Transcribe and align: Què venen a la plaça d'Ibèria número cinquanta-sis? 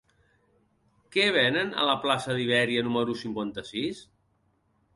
Què 1.15 1.25
venen 1.35 1.69
a 1.83 1.85
la 1.91 1.95
plaça 2.07 2.39
d'Ibèria 2.39 2.87
número 2.89 3.17
cinquanta-sis? 3.23 4.05